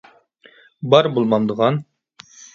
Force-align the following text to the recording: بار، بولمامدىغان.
بار، 0.93 1.09
بولمامدىغان. 1.19 1.81